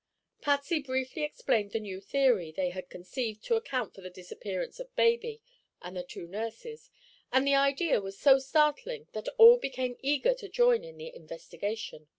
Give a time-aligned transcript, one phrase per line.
[0.41, 4.95] Patsy briefly explained the new theory they had conceived to account for the disappearance of
[4.95, 5.43] baby
[5.79, 6.89] and the two nurses,
[7.31, 12.07] and the idea was so startling that all became eager to join in the investigation.